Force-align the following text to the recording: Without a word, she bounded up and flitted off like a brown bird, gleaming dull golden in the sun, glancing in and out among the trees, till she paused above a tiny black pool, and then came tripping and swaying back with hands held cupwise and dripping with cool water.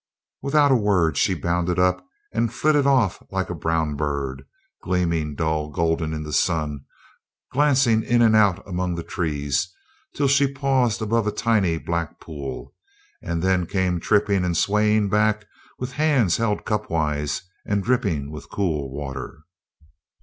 Without 0.41 0.71
a 0.71 0.75
word, 0.75 1.15
she 1.15 1.35
bounded 1.35 1.77
up 1.77 2.03
and 2.33 2.51
flitted 2.51 2.87
off 2.87 3.21
like 3.29 3.51
a 3.51 3.53
brown 3.53 3.95
bird, 3.95 4.47
gleaming 4.81 5.35
dull 5.35 5.69
golden 5.69 6.11
in 6.11 6.23
the 6.23 6.33
sun, 6.33 6.79
glancing 7.51 8.01
in 8.01 8.23
and 8.23 8.35
out 8.35 8.67
among 8.67 8.95
the 8.95 9.03
trees, 9.03 9.71
till 10.15 10.27
she 10.27 10.51
paused 10.51 11.03
above 11.03 11.27
a 11.27 11.31
tiny 11.31 11.77
black 11.77 12.19
pool, 12.19 12.73
and 13.21 13.43
then 13.43 13.67
came 13.67 13.99
tripping 13.99 14.43
and 14.43 14.57
swaying 14.57 15.07
back 15.07 15.45
with 15.77 15.91
hands 15.91 16.37
held 16.37 16.65
cupwise 16.65 17.43
and 17.67 17.83
dripping 17.83 18.31
with 18.31 18.49
cool 18.49 18.89
water. 18.91 19.43